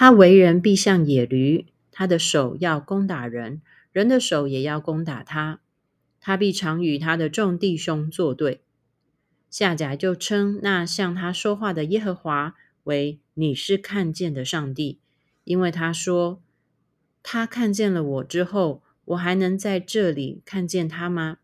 [0.00, 3.60] 他为人必像野驴，他的手要攻打人，
[3.90, 5.58] 人的手也要攻打他。
[6.20, 8.60] 他必常与他的众弟兄作对。
[9.50, 15.00] 夏甲就称那向他说话的耶和华为你是看见的上帝，
[15.42, 16.40] 因为他说：
[17.24, 21.38] 他看见了我之后，我还能在这里看见他吗？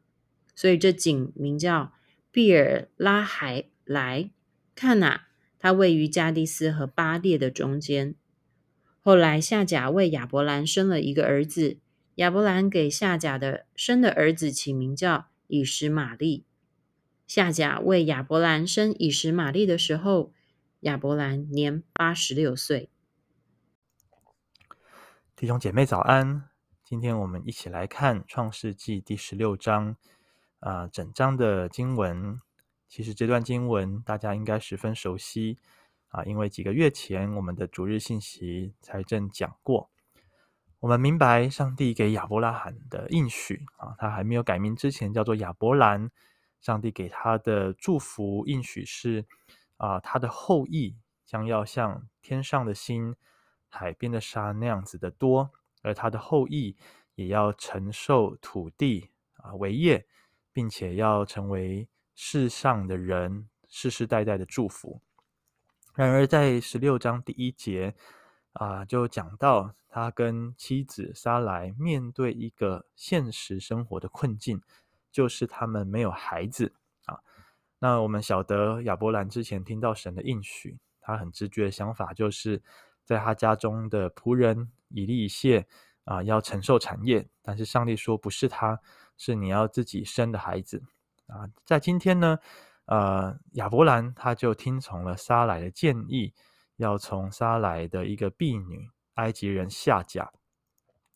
[0.54, 1.92] 所以这井名叫
[2.30, 4.30] 毕尔拉海莱。
[4.76, 5.26] 看哪，
[5.58, 8.14] 它位于加低斯和巴列的中间。
[9.06, 11.76] 后来夏甲为亚伯兰生了一个儿子，
[12.14, 16.46] 亚伯兰给夏甲的生的儿子起名叫以实玛利。
[17.26, 20.32] 夏甲为亚伯兰生以实玛利的时候，
[20.80, 22.88] 亚伯兰年八十六岁。
[25.36, 26.48] 弟兄姐妹早安，
[26.82, 29.98] 今天我们一起来看创世纪第十六章，
[30.60, 32.40] 啊、整章的经文。
[32.88, 35.58] 其实这段经文大家应该十分熟悉
[36.14, 39.90] 啊，因为几个月前我们的逐日信息才正讲过。
[40.78, 46.08] 我们明白上帝给亚伯拉罕的应许啊，他还没有改名之前叫做亚伯兰。
[46.60, 49.26] 上帝给他的祝福应许是
[49.76, 53.16] 啊，他的后裔将要像天上的星、
[53.68, 55.50] 海边的沙那样子的多，
[55.82, 56.76] 而他的后裔
[57.16, 60.06] 也要承受土地啊为业，
[60.52, 65.02] 并且要成为世上的人世世代代的祝福。
[65.94, 67.94] 然而，在十六章第一节
[68.52, 74.60] 啊，就讲到他跟妻子莎莱面对一个现实生活的困境。
[75.12, 76.74] 就是他们没有孩子
[77.06, 77.20] 啊。
[77.78, 82.60] 那我们晓得亚伯兰之前听到神的应许，他很直觉的想法就是
[83.04, 85.68] 在他家中的仆人以利以谢
[86.02, 88.80] 啊要承受产业，但是上帝说不是他，
[89.16, 90.82] 是你要自己生的孩子
[91.28, 91.48] 啊。
[91.64, 92.40] 在今天呢，
[92.86, 96.34] 呃，亚伯兰他就听从了撒莱的建议，
[96.76, 100.30] 要从撒莱的一个婢女埃及人夏甲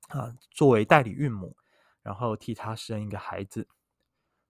[0.08, 1.56] 啊作为代理孕母，
[2.02, 3.68] 然后替他生一个孩子。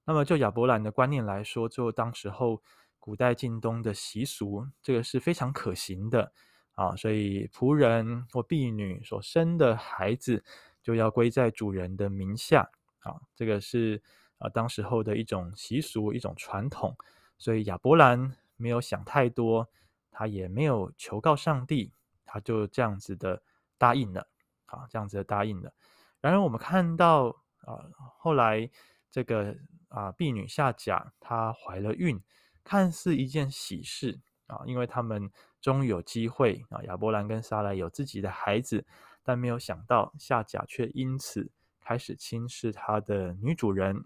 [0.05, 2.63] 那么，就亚伯兰的观念来说，就当时候
[2.99, 6.33] 古代近东的习俗，这个是非常可行的
[6.73, 6.97] 啊。
[6.97, 10.43] 所以仆人或婢女所生的孩子，
[10.83, 12.71] 就要归在主人的名下
[13.01, 13.21] 啊。
[13.35, 14.03] 这个是
[14.39, 16.97] 啊当时候的一种习俗，一种传统。
[17.37, 19.69] 所以亚伯兰没有想太多，
[20.11, 21.93] 他也没有求告上帝，
[22.25, 23.43] 他就这样子的
[23.77, 24.27] 答应了
[24.67, 25.73] 啊，这样子的答应了。
[26.21, 27.29] 然而我们看到
[27.65, 27.85] 啊，
[28.19, 28.71] 后来
[29.11, 29.57] 这个。
[29.91, 32.23] 啊，婢女夏甲她怀了孕，
[32.63, 35.31] 看似一件喜事啊，因为他们
[35.63, 38.85] 终于有机会啊，亚伯兰跟撒莱有自己的孩子，
[39.23, 41.51] 但没有想到夏甲却因此
[41.81, 44.05] 开始轻视他的女主人。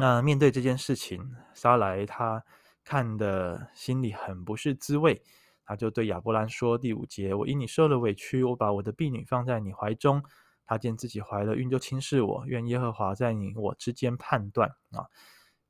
[0.00, 2.44] 那面对这件事情，撒莱他
[2.84, 5.20] 看的心里很不是滋味，
[5.64, 10.22] 他就对亚伯兰说：“第五节，我因你受了委屈，我把我的婢女放在你怀中。”
[10.64, 12.44] 他见自己怀了孕，就轻视我。
[12.46, 15.08] 愿耶和华在你我之间判断啊！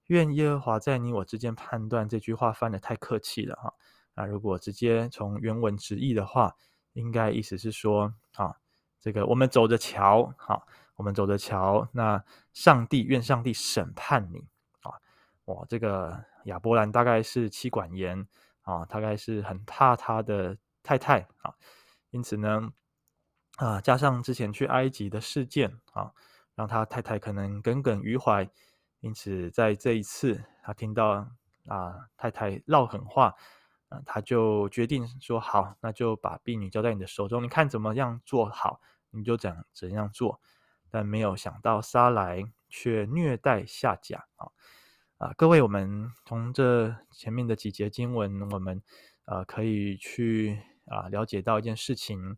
[0.09, 2.09] 愿耶和华在你我之间判断。
[2.09, 3.73] 这句话翻得太客气了哈。
[4.15, 6.53] 那如果直接从原文直译的话，
[6.95, 8.53] 应该意思是说啊，
[9.01, 10.61] 这个我们走着瞧，哈，
[10.99, 11.89] 我们走着瞧。
[11.93, 12.23] 那
[12.53, 14.47] 上帝愿上帝审判你
[14.83, 14.93] 啊！
[15.47, 18.29] 哇，这个亚伯兰大概是妻管严
[18.61, 21.55] 啊，大概是很怕他的太太啊，
[22.11, 22.71] 因此呢。
[23.57, 26.13] 啊，加上之前去埃及的事件啊，
[26.55, 28.49] 让他太太可能耿耿于怀，
[29.01, 31.27] 因此在这一次，他听到
[31.67, 33.35] 啊太太唠狠话，
[33.89, 38.81] 啊，他就决定说好，那就把婢女交在你的手中，你看怎么样做好，
[39.11, 40.41] 你就怎怎样做。
[40.91, 44.49] 但没有想到撒莱却虐待夏甲啊
[45.19, 45.33] 啊！
[45.37, 48.83] 各位，我们从这前面的几节经文，我们
[49.25, 52.37] 呃可以去啊了解到一件事情。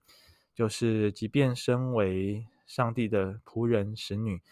[0.54, 4.42] 就是，即便身为上帝的仆人、使女，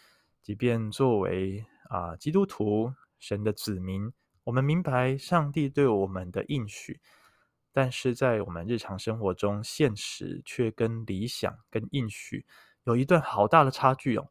[0.41, 4.11] 即便作为啊基督徒、神的子民，
[4.45, 6.99] 我们明白上帝对我们的应许，
[7.71, 12.45] 但是在我们日常生活中，现实却跟理想、跟应许
[12.89, 14.27] 有一段好大的差距哦。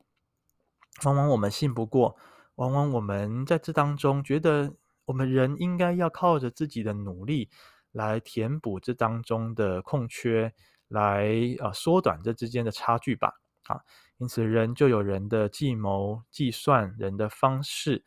[1.05, 2.17] 往往我们信不过，
[2.57, 4.75] 往往我们在这当中觉得，
[5.05, 7.49] 我们人应该要靠着自己的努力
[7.93, 10.53] 来填补这当中的空缺。
[10.89, 11.29] 来
[11.61, 13.35] 啊，缩短这之间的差距吧。
[13.69, 13.79] 啊，
[14.17, 18.03] 因此人就有人的计谋、计算人的方式。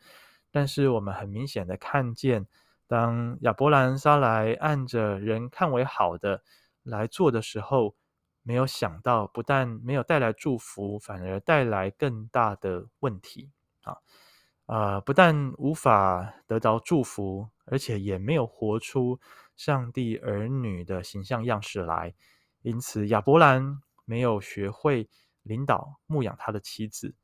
[0.50, 2.46] 但是我们很明显的看见，
[2.86, 6.42] 当亚伯兰、撒莱按着人看为好的
[6.82, 7.94] 来做的时候，
[8.42, 13.50] 没有想到，不但没有带来祝福，反而带来更大的问题。
[13.82, 13.96] 啊，
[14.66, 19.20] 啊，不但无法得到祝福，而且也没有活出
[19.56, 22.14] 上帝儿女的形象样式来。
[22.62, 25.08] 因此，亚伯兰没有学会
[25.42, 27.14] 领导牧养他的妻子，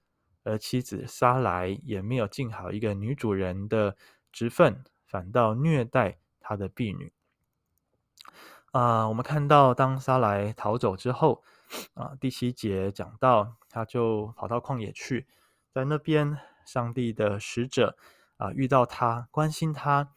[0.42, 3.96] 而妻子撒莱也没有尽好一个女主人的
[4.32, 7.12] 职分，反倒虐待他的婢女。
[8.78, 11.42] 啊、我们看到当沙莱逃走之后，
[11.94, 15.26] 啊，第七节讲到，他就跑到旷野去，
[15.74, 17.96] 在那边，上帝的使者
[18.36, 20.10] 啊遇到他，关心他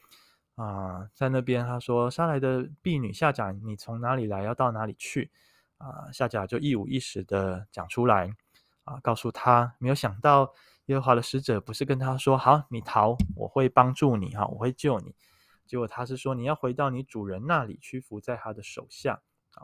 [0.54, 4.44] 啊，在那边他说：“撒莱的婢女夏甲，你从哪里来？
[4.44, 5.32] 要到哪里去？”
[5.80, 8.30] 啊，夏甲就一五一十的讲出来，
[8.84, 10.54] 啊，告诉他，没有想到
[10.86, 15.16] 耶和华的使者不是跟他说：“好，你逃，我会帮助你，哈，我会救你。”
[15.72, 19.22] 结果他是说，你要回到你主人那里，屈服在他的手下
[19.54, 19.64] 啊！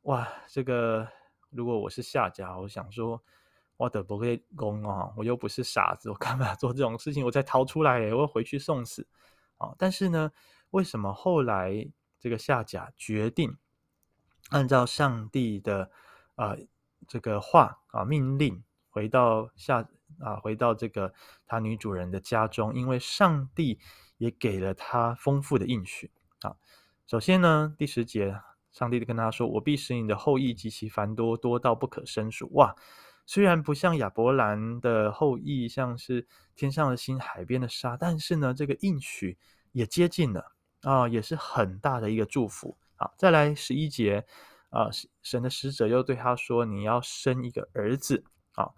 [0.00, 1.08] 哇，这个
[1.50, 3.22] 如果我是夏甲，我想说，
[3.76, 7.24] 我的不会攻啊，我又不是傻子，我干嘛做这种事情？
[7.24, 9.06] 我再逃出来，我回去送死
[9.58, 9.72] 啊！
[9.78, 10.32] 但是呢，
[10.70, 11.88] 为什么后来
[12.18, 13.56] 这个夏甲决定
[14.50, 15.88] 按照上帝的
[16.34, 16.56] 啊
[17.06, 19.88] 这个话啊命令，回到夏
[20.20, 21.12] 啊回到这个
[21.46, 22.74] 他女主人的家中？
[22.74, 23.78] 因为上帝。
[24.18, 26.10] 也给了他丰富的应许
[26.40, 26.52] 啊。
[27.06, 28.36] 首先呢，第十节，
[28.72, 32.74] 上帝就跟他说：“我必使你的后裔极其繁多，多到不可胜数。”哇，
[33.26, 36.26] 虽然不像亚伯兰的后裔，像是
[36.56, 39.38] 天上的星、海边的沙，但是呢，这个应许
[39.70, 40.52] 也接近了
[40.82, 42.76] 啊，也是很大的一个祝福。
[42.96, 44.26] 好，再来十一节
[44.70, 44.88] 啊，
[45.22, 48.24] 神的使者又对他说：“你要生一个儿子。”
[48.58, 48.68] 啊，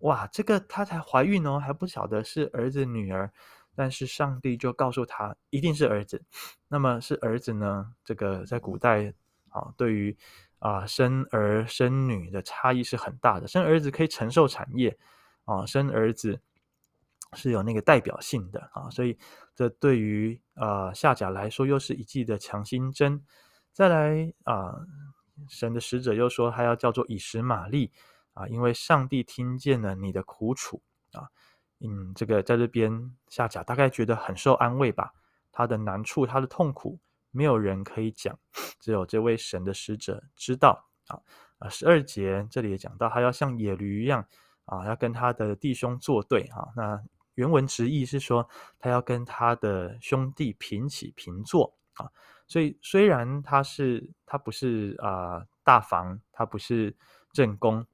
[0.00, 3.30] 哇，这个她才怀孕哦，还不晓得是儿子女儿。
[3.78, 6.22] 但是上帝就告诉她，一定是儿子。
[6.66, 7.92] 那么是儿子呢？
[8.04, 9.12] 这个在古代
[9.50, 10.16] 啊，对于
[10.58, 13.46] 啊生儿生女的差异是很大的。
[13.46, 14.96] 生儿子可以承受产业
[15.44, 16.40] 啊，生儿子
[17.34, 19.18] 是有那个代表性的啊，所以
[19.54, 23.22] 这对于啊夏甲来说又是一剂的强心针。
[23.74, 24.74] 再来啊，
[25.50, 27.92] 神的使者又说，他要叫做以实玛利
[28.36, 30.80] 啊，因为上帝听见了你的苦楚
[31.12, 31.26] 啊。
[31.80, 35.12] 嗯，这个在这边下甲大概觉得很受安慰吧。
[35.50, 36.98] 他的难处，他的痛苦，
[37.30, 38.38] 没有人可以讲，
[38.78, 41.18] 只有这位神的使者知道啊。
[41.58, 44.26] 啊，十二节这里也讲到，他要像野驴一样
[44.66, 46.68] 啊，要跟他的弟兄作对啊。
[46.76, 47.02] 那
[47.34, 48.46] 原文直译是说，
[48.78, 52.10] 他要跟他的兄弟平起平坐啊。
[52.46, 56.94] 所以虽然他是他不是啊大房，他不是
[57.32, 57.86] 正宫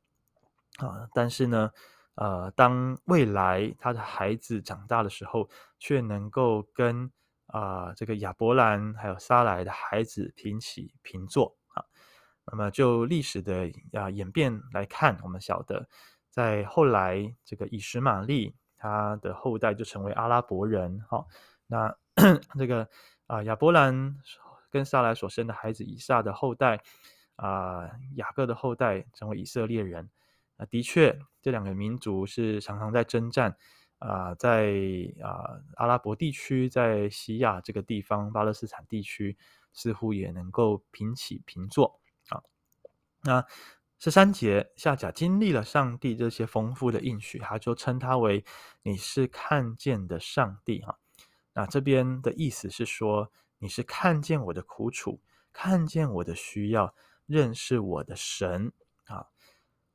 [0.79, 1.71] 啊，但是呢。
[2.15, 5.49] 呃，当未来他的孩子长大的时候，
[5.79, 7.11] 却能够跟
[7.47, 11.83] 啊、这个亚伯兰还有撒莱的孩子平起平坐啊。
[12.45, 15.89] 那么就历史的啊演变来看，我们晓得，
[16.29, 21.03] 在后来这个以实玛利他的后代就成为阿拉伯人。
[21.09, 21.27] 哈、哦，
[21.67, 21.97] 那
[22.59, 22.87] 这个
[23.27, 24.15] 啊亚伯兰
[24.71, 26.79] 跟撒莱所生的孩子以撒的后代
[27.37, 30.11] 啊雅各的后代成为以色列人。
[30.63, 33.57] 啊，的确，这两个民族是常常在征战
[33.99, 34.73] 啊、在
[35.21, 39.37] 啊、阿拉伯地区，在西亚这个地方，巴勒斯坦地区，
[39.73, 42.43] 似乎也能够平起平坐啊。
[43.23, 43.45] 那
[43.99, 48.45] 十三节，夏甲经历了上帝这些丰富的应许，他就称他为
[48.83, 50.99] 你是看见的上帝哈。
[51.55, 55.21] 那这边的意思是说，你是看见我的苦楚，
[55.53, 56.95] 看见我的需要，
[57.27, 58.73] 认识我的神
[59.07, 59.27] 啊。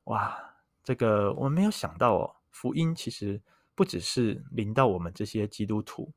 [0.04, 0.54] 哇，
[0.88, 3.38] 这个我们没有想到哦，福音其实
[3.74, 6.10] 不只是临到我们这些基督徒。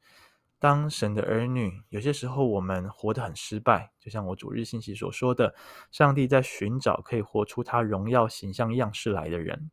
[0.60, 5.54] 当神的儿女，有些时候我们活得很失败，就像我主日信息所说的，
[5.92, 9.70] 上帝在寻找可以活出他荣耀形象样式来的人。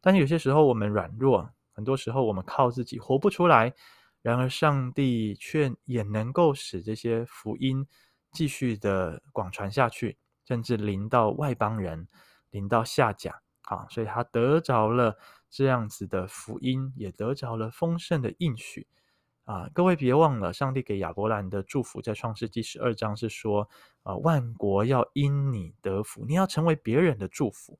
[0.00, 3.74] 但是有些时候我们软弱，很多时候我们靠自己活不出来。
[4.22, 7.84] 然而上帝却也能够使这些福音
[8.30, 12.06] 继续的广传下去，甚至临到外邦人，
[12.50, 13.42] 临到下甲。
[13.66, 15.18] 啊，所以他得着了
[15.50, 18.86] 这样子的福音，也得着了丰盛的应许
[19.44, 19.68] 啊！
[19.74, 23.68] 各位别忘了，上帝给亚伯兰的祝福，在创世记十二章是说
[24.04, 27.78] 啊，万国要因你得福，你要成为别人的祝福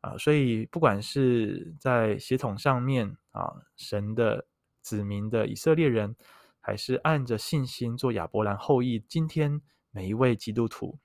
[0.00, 0.16] 啊！
[0.16, 4.46] 所以不管是在血统上面啊，神的
[4.80, 6.14] 子民的以色列人，
[6.60, 10.98] 还是按着信心做亚伯兰后裔，今天每一位基督徒，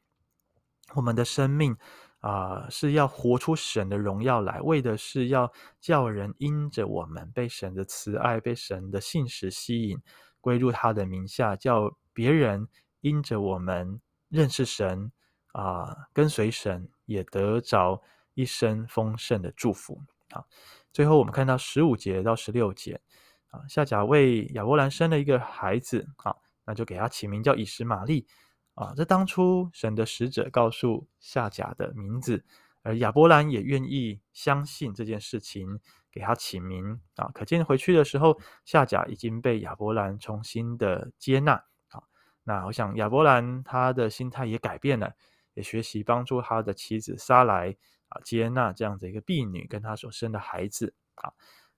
[0.93, 1.75] 我们的生命。
[2.21, 9.99] 啊、是要活出神的荣耀来，为的是要叫人因着我们被神的慈爱、被神的信实吸引，
[10.39, 12.67] 归入他的名下，叫别人
[12.99, 13.99] 因着我们
[14.29, 15.11] 认识神
[15.53, 17.99] 啊、跟随神，也得着
[18.35, 19.99] 一生丰盛的祝福
[20.29, 20.45] 啊。
[20.93, 23.01] 最后，我们看到十五节到十六节
[23.49, 26.35] 啊，夏甲为亚伯兰生了一个孩子啊，
[26.65, 28.27] 那就给他起名叫以实玛利
[28.73, 32.43] 啊，这当初神的使者告诉夏甲的名字，
[32.83, 35.79] 而亚伯兰也愿意相信这件事情，
[36.11, 37.29] 给他起名啊。
[37.33, 41.53] 可见回去的时候，夏甲已经被亚伯兰重新的接纳
[41.89, 42.01] 啊。
[42.43, 45.13] 那我想亚伯兰他的心态也改变了，
[45.53, 47.75] 也学习帮助他的妻子撒莱
[48.07, 51.31] 啊接纳这样的一个婢女跟他所生的孩子啊。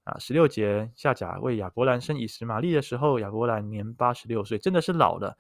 [0.04, 5.38] 啊，十六节，夏甲为亚伯兰生以实玛利的时候，亚伯兰年八十六岁，真的是老了。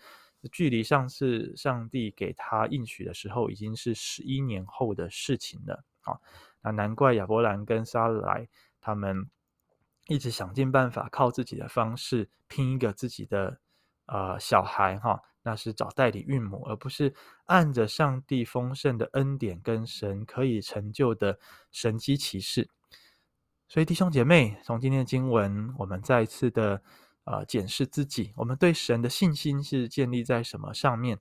[0.51, 5.83] 距离上次上帝给他应许的时候，已经是十一年后的事情了。
[6.01, 6.19] 啊，
[6.61, 8.47] 那难怪亚伯兰跟撒莱
[8.81, 9.29] 他们
[10.07, 13.57] 一直想尽办法，靠自己的方式拼一个自己的
[14.07, 17.13] 呃小孩哈，那是找代理孕母，而不是
[17.45, 21.39] 按着上帝丰盛的恩典跟神可以成就的
[21.71, 22.69] 神迹奇事。
[23.69, 26.81] 所以弟兄姐妹，从今天的经文，我们再一次的。
[27.23, 31.19] 啊，检视自己，我们对神的信心是建立在什么上面？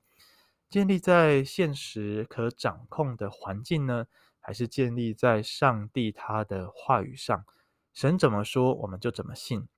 [0.69, 4.07] 建立在现实可掌控的环境呢，
[4.41, 7.45] 还是建立在上帝他的话语上？
[7.93, 9.69] 神怎么说，我们就怎么信。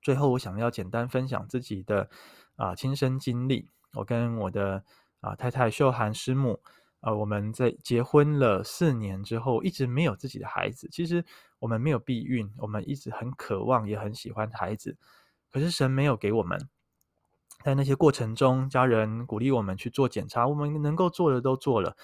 [0.00, 2.10] 最后，我想要简单分享自己的
[2.56, 3.68] 啊亲身经历。
[3.92, 4.82] 我跟我的
[5.20, 6.60] 啊太太秀涵师母，
[7.00, 10.88] 啊，我们在结婚了四年之后，一直没有自己的孩子。
[10.90, 11.24] 其实。
[11.62, 14.96] 我们没有避孕，我们一直很渴望，也很喜欢孩子，
[15.48, 16.68] 可是神没有给我们。
[17.62, 21.96] 在那些过程中，家人鼓励我们去做检查，我们能够做的都做了，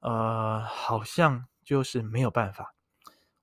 [0.00, 2.74] 呃，好像就是没有办法。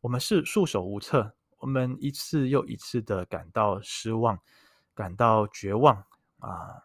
[0.02, 4.40] 我们是束手无策，我们一次又一次的感到失望，
[4.94, 6.06] 感到绝望
[6.38, 6.84] 啊！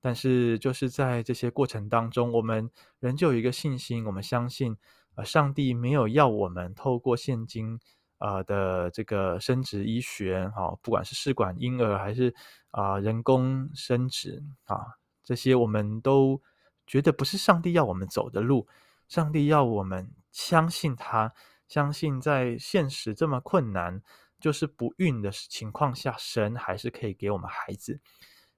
[0.00, 4.78] 但是就是在这些过程当中，我们仍旧有一个信心，我们相信，
[5.16, 7.78] 呃，上帝没有要我们透过现今。
[8.18, 12.34] 啊的这个生殖医学，哈，不管是试管婴儿还是
[12.70, 14.78] 啊人工生殖啊，
[15.24, 16.40] 这些我们都
[16.86, 18.66] 觉得不是上帝要我们走的路。
[19.08, 21.32] 上帝要我们相信他，
[21.66, 24.02] 相信在现实这么困难，
[24.38, 27.98] 就是不孕的情况下，神还是可以给我们孩子。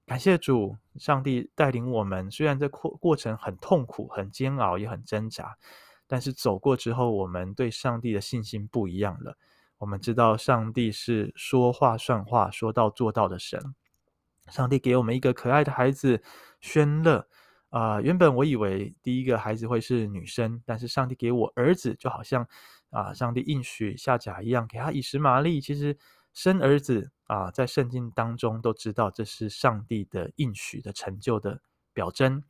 [0.07, 5.57] 感谢主，上帝带领我们，虽然这过过程很痛苦、很煎熬，也很挣扎，
[6.11, 9.39] 但是走过之后，我们对上帝的信心不一样了。
[9.79, 13.77] 我们知道上帝是说话算话、说到做到的神。
[14.49, 16.21] 上帝给我们一个可爱的孩子
[16.61, 17.25] 宣乐
[17.69, 22.45] 啊、原本我以为第一个孩子会是女生，但是上帝给我儿子，就好像
[22.91, 25.61] 啊、上帝应许夏甲一样，给他以实玛利。
[25.61, 25.97] 其实
[26.35, 31.63] 生儿子啊、在圣经当中都知道这是上帝的应许的成就的
[31.93, 32.43] 表征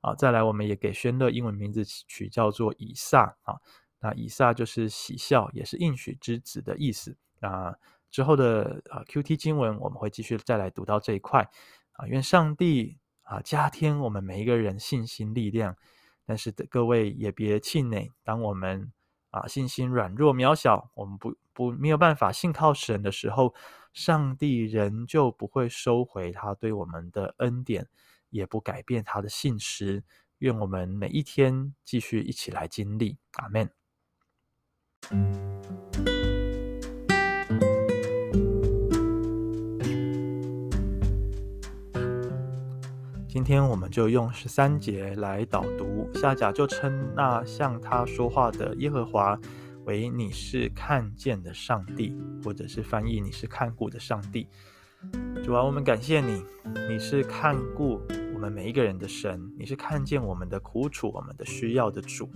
[0.00, 3.56] 啊、再来，我们也给宣乐英文名字取叫做以撒啊。
[3.98, 7.16] 那以撒就是喜笑，也是应许之子的意思。
[7.40, 7.74] 啊，
[8.10, 11.48] 之后的啊 QT 经文，我们会继续再来读到这一块。
[11.92, 15.76] 啊，愿上帝啊加添我们每一个人信心力量。
[16.24, 18.92] 但是各位也别气馁，当我们
[19.30, 23.54] 啊信心软弱渺小，我们不不没有办法信靠神的时候，
[23.92, 27.88] 上帝仍旧不会收回他对我们的恩典，
[28.36, 30.04] 也不改变他的信实。
[30.38, 33.16] 愿我们每一天继续一起来经历。
[33.38, 33.70] 阿门。
[43.28, 49.38] 今天我们就用十三节来导读，下甲就称那向他说话的耶和华
[49.84, 54.48] 为你是看见的上帝，或者是翻译你是看顾的上帝。
[55.44, 56.42] 主啊，我们感谢你，
[56.88, 58.00] 你是看顾
[58.36, 62.28] 我们每一个人的神，你是看见我们的苦楚、我们的需要的主。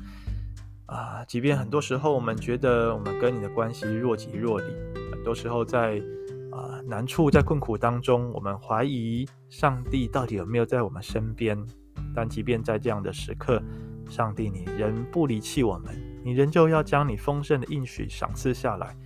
[0.86, 4.64] 啊，即便很多时候我们觉得我们跟你的关系若即若离，
[5.12, 6.00] 很多时候在
[6.52, 11.62] 啊难处、在困苦当中，我们怀疑上帝到底有没有在我们身边。
[12.14, 13.62] 但即便在这样的时刻，
[14.08, 18.96] 上帝你仍不离弃我们，你仍旧要将你丰盛的应许赏赐下来。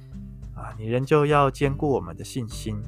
[0.55, 2.81] 啊，你仍旧要兼顾我们的信心。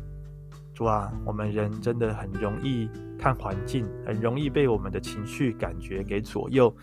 [0.73, 6.75] 主啊，我们人真的很容易看环境，很容易被我们的情绪感觉给左右。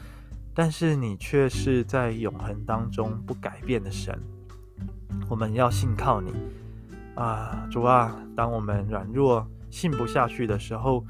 [0.56, 4.18] 但是你却是在永恒当中不改变的神，
[5.30, 6.32] 我们要信靠你
[7.16, 8.16] 啊，主啊！
[8.36, 11.04] 当我们软弱、信不下去的时候，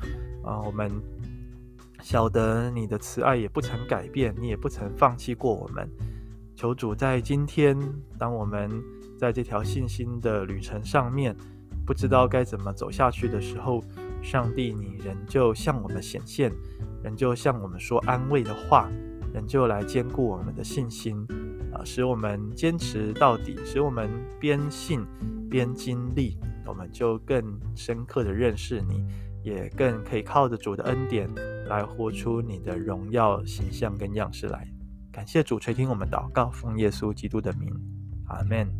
[0.43, 0.89] 啊，我们
[2.01, 5.89] 晓得你的慈爱也不曾改变，你也不曾放弃过我们。
[6.55, 7.77] 求主在今天，
[8.17, 8.69] 当我们
[9.17, 11.35] 在这条信心的旅程上面，
[11.85, 13.83] 不知道该怎么走下去的时候，
[14.23, 16.51] 上帝，你仍旧向我们显现，
[17.03, 18.89] 仍旧向我们说安慰的话。
[19.33, 21.25] 仍旧来坚固我们的信心
[21.73, 24.07] 啊，使我们坚持到底，使我们
[24.39, 25.03] 边信
[25.49, 26.37] 边经历，
[26.67, 29.03] 我们就更深刻的认识你，
[29.41, 31.27] 也更可以靠着主的恩典
[31.67, 34.67] 来活出你的荣耀形象跟样式来。
[35.11, 37.73] 感谢主垂听我们祷告，奉耶稣基督的名，
[38.27, 38.71] 阿门。